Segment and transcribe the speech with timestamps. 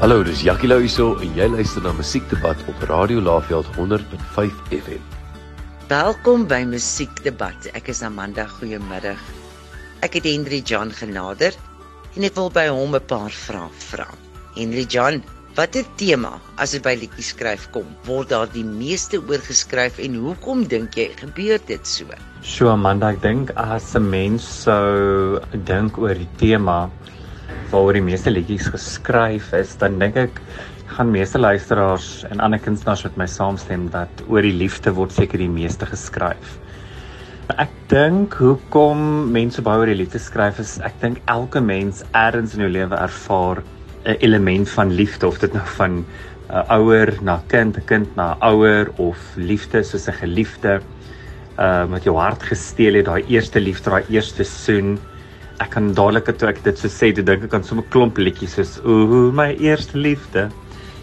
[0.00, 5.02] Hallo, dis Jackie Lou hierso en jy luister na Musiekdebat op Radio Laveld 100.5 FM.
[5.90, 7.66] Welkom by Musiekdebat.
[7.76, 8.46] Ek is Amanda.
[8.48, 9.20] Goeiemiddag.
[10.00, 11.52] Ek het Henry John genader
[12.16, 14.08] en ek wil by hom 'n paar vrae vra.
[14.56, 15.20] Henry John,
[15.52, 20.16] watter tema as dit by liedjies skryf kom, word daar die meeste oor geskryf en
[20.16, 22.08] hoekom dink jy gebeur dit so?
[22.40, 26.88] So Amanda, ek dink as 'n mens sou dink oor die tema
[27.70, 30.40] waaroor die meeste liedjies geskryf is, dan dink ek
[30.90, 35.38] gaan meeste luisteraars en ander kunstenaars met my saamstem dat oor die liefde word seker
[35.38, 36.56] die meeste geskryf.
[37.58, 42.56] Ek dink hoekom mense baie oor die liefde skryf is ek dink elke mens ergens
[42.56, 43.62] in jou lewe ervaar
[44.04, 46.04] 'n element van liefde of dit nou van 'n
[46.50, 50.80] uh, ouer na kind, 'n kind na ouer of liefde soos 'n geliefde
[51.58, 54.98] uh met jou hart gesteel het, daai eerste liefde, daai eerste soen
[55.60, 58.18] ek kan dadelik toe ek dit so sê, toe dink ek aan so 'n klomp
[58.18, 60.48] liedjies soos ooh my eerste liefde.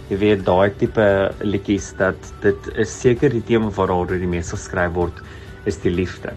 [0.10, 1.06] Jy weet daai tipe
[1.44, 5.22] liedjies dat dit is seker die tema waaroor die meeste geskryf word
[5.70, 6.34] is die liefde.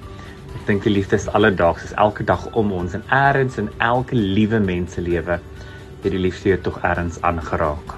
[0.59, 4.17] Ek dink die liefde is alledaags, is elke dag om ons en eers in elke
[4.17, 5.39] liewe mens se lewe
[6.03, 7.97] het die liefde tog eers aangeraak.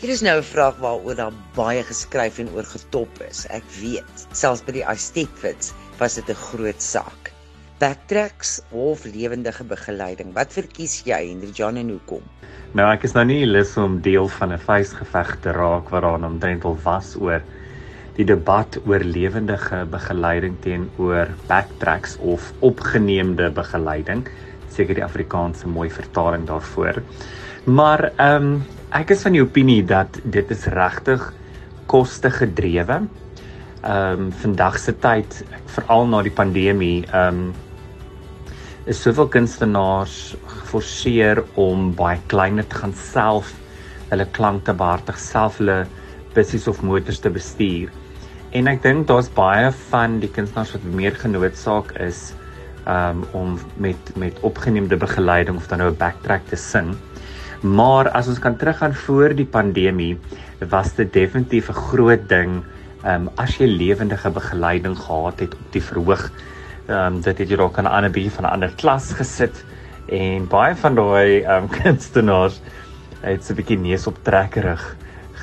[0.00, 3.46] Hier is nou 'n vraag waaroor daar baie geskryf en oor getop is.
[3.50, 7.32] Ek weet, selfs by die Aztekwits was dit 'n groot saak
[7.80, 10.34] backtracks of lewendige begeleiding.
[10.36, 12.24] Wat verkies jy, Hendrik John en hoekom?
[12.76, 16.64] Nou ek is nou nie lus om deel van 'n vuisgeveg te raak waaraan omtrent
[16.64, 17.40] al was oor
[18.16, 24.28] die debat oor lewendige begeleiding teenoor backtracks of opgeneemde begeleiding.
[24.68, 27.02] Seker die Afrikaanse mooi vertaling daarvoor.
[27.64, 31.32] Maar ehm um, ek is van die opinie dat dit is regtig
[31.86, 33.00] koste gedrewe.
[33.82, 37.54] Ehm um, vandag se tyd, veral na die pandemie, ehm um,
[38.90, 40.14] is soveel kunstenaars
[40.50, 43.52] geforseer om baie kleiner te gaan self
[44.10, 45.84] hulle klanke behartig, self hulle
[46.34, 47.92] bussies of motors te bestuur.
[48.50, 52.32] En ek dink daar's baie van die kunstenaars wat meer genoodsaak is
[52.90, 56.96] um om met met opgeneemde begeleiding of dan nou 'n backtrack te sing.
[57.62, 60.18] Maar as ons kan teruggaan voor die pandemie,
[60.70, 62.64] was dit definitief 'n groot ding
[63.06, 66.30] um as jy lewendige begeleiding gehad het op die verhoog
[66.90, 69.64] ehm um, dit het dalk aan 'n ander bietjie van 'n ander klas gesit
[70.08, 72.60] en baie van daai ehm um, kunstenaars
[73.20, 74.96] het so 'n bietjie neus op trekkerig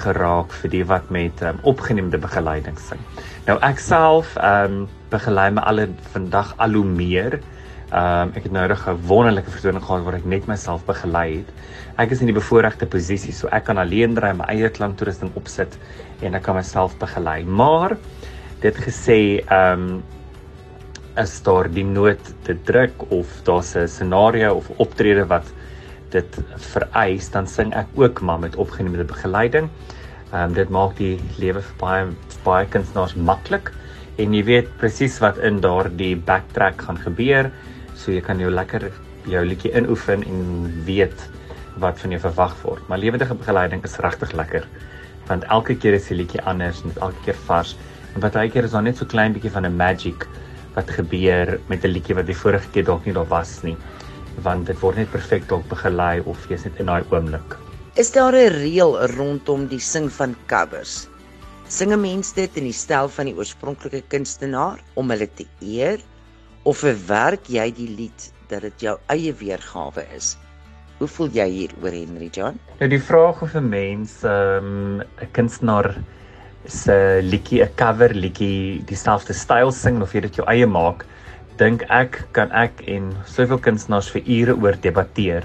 [0.04, 3.00] geraak vir die wat met um, opgeneemde begeleiding sing.
[3.48, 5.80] Nou ek self ehm um, begelei my al
[6.14, 7.40] vandag al hoe meer.
[7.92, 11.50] Ehm um, ek het nou 'n wonderlike vertoning gehad waar ek net myself begelei het.
[11.98, 15.78] Ek is in die bevoordeelde posisie, so ek kan alleen dry my eie klanktoerusting opsit
[16.22, 17.44] en ek kan myself begelei.
[17.44, 17.98] Maar
[18.62, 20.04] dit gesê ehm um,
[21.18, 25.46] is daar die nood te druk of daar's 'n scenario of optrede wat
[26.10, 29.70] dit vereis, dan sing ek ook maar met opgeneemde begeleiding.
[30.32, 32.06] Ehm um, dit maak die lewe vir baie
[32.44, 33.72] baie kunstenaars maklik
[34.18, 37.52] en jy weet presies wat in daardie backtrack gaan gebeur,
[37.96, 38.92] so jy kan jou lekker
[39.26, 41.30] jou liedjie inoefen en weet
[41.78, 42.88] wat van jou verwag word.
[42.88, 44.66] Maar lewendige begeleiding is regtig lekker
[45.28, 47.76] want elke keer is die liedjie anders en elke keer vars
[48.16, 50.28] en baie keer is daar net so klein bietjie van 'n magic
[50.78, 53.78] wat gebeur met 'n liedjie wat die vorige keer dalk nie daar was nie
[54.46, 57.58] want dit word net perfek dalk begelei of jy's net in daai oomblik.
[57.98, 61.08] Is daar 'n reël rondom die sing van covers?
[61.68, 66.00] Singe mense dit in die styl van die oorspronklike kunstenaar om hulle te eer
[66.64, 70.38] of verwerk jy die lied dat dit jou eie weergawe is?
[71.00, 72.60] Hoe voel jy hieroor Henry John?
[72.80, 75.98] Nou die vraag of 'n mens 'n um, kunstenaar
[76.68, 81.06] se liedjie 'n cover liedjie dieselfde styl sing of jy dit jou eie maak,
[81.58, 85.44] dink ek kan ek en soveel kunstenaars vir ure oor debatteer.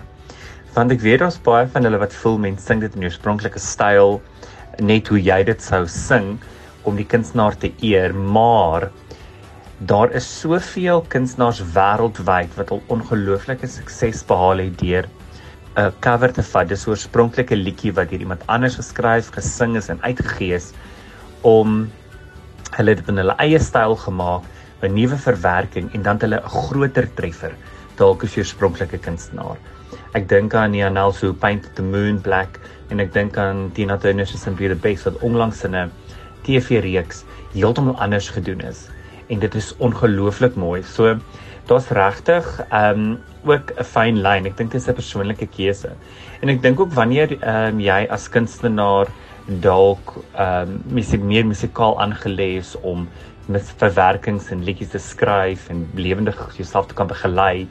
[0.75, 3.59] Want ek weet daar's baie van hulle wat voel mense sing dit in jou oorspronklike
[3.59, 4.21] styl
[4.81, 6.38] net hoe jy dit sou sing
[6.85, 8.91] om die kunstenaar te eer, maar
[9.87, 15.06] daar is soveel kunstenaars wêreldwyd wat al ongelooflike sukses behaal het deur
[15.76, 20.02] 'n cover te vat, dis oorspronklike liedjie wat deur iemand anders geskryf, gesing is en
[20.02, 20.73] uitgegee is
[21.43, 21.91] om
[22.77, 24.43] hulle dit in hulle eie styl gemaak,
[24.83, 27.53] 'n nuwe verwerking en dan hulle 'n groter treffer
[27.97, 29.56] dalk as jou oorspronklike kunstenaar.
[30.15, 32.59] Ek dink aan Janelle se Paint the Moon Black
[32.91, 35.91] en ek dink aan Tina Turner se Simply the Best wat onlangs in 'n
[36.44, 37.25] TV-reeks
[37.55, 38.88] heeltemal anders gedoen is
[39.29, 40.83] en dit is ongelooflik mooi.
[40.83, 41.19] So
[41.69, 44.47] daar's regtig ehm um, ook 'n fyn lyn.
[44.47, 45.91] Ek dink dit is 'n persoonlike keuse.
[46.43, 49.06] En ek dink ook wanneer ehm um, jy as kunstenaar
[49.47, 53.09] dalk ehm um, musiek meer musikaal aangelees om
[53.47, 57.67] met verwerkings en liedjies te skryf en lewendig jouself te kan begelei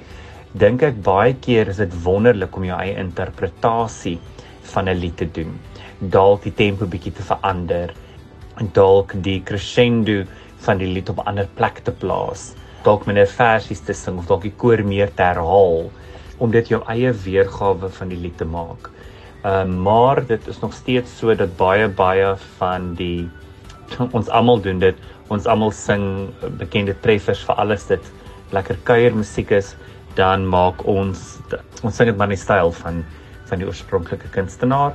[0.51, 4.18] dink ek baie keer is dit wonderlik om jou eie interpretasie
[4.73, 5.59] van 'n lied te doen.
[6.00, 7.94] Dalk die tempo bietjie te verander
[8.59, 10.25] en dalk die crescendo
[10.65, 12.56] van die lied op 'n ander plek te plaas.
[12.83, 15.91] Dalk minder versies te sing of dalk die koor meer te herhaal
[16.38, 18.89] om dit jou eie weergawe van die lied te maak.
[19.41, 23.29] Uh, maar dit is nog steeds so dat baie baie van die
[24.17, 24.97] ons almal doen dit.
[25.33, 26.29] Ons almal sing
[26.59, 28.11] bekende treffers vir alles dit
[28.51, 29.73] lekker kuiermusiek is,
[30.19, 31.39] dan maak ons
[31.81, 33.01] ons sing dit maar in die styl van
[33.49, 34.93] van die oorspronklike kunstenaar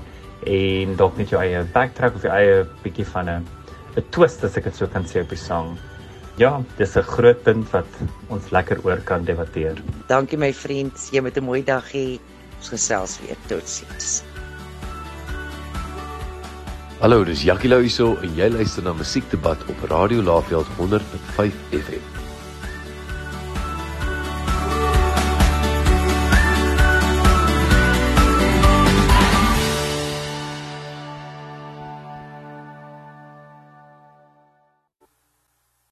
[0.48, 3.44] en dalk net jou eie backtrack of jou eie bietjie van 'n
[3.96, 5.76] 'n twist as ek dit so kan sê op die sang.
[6.36, 7.88] Ja, dis 'n groot punt wat
[8.28, 9.82] ons lekker oor kan debatteer.
[10.08, 12.20] Dankie my vriend, jy moet 'n mooi dag hê.
[12.58, 13.36] Ons gesels weer.
[13.48, 14.35] Totsiens.
[16.98, 22.25] Hallo, dis Jackie Lou hierso en jy luister na Musiekdebat op Radio Laveld 100.5 FM.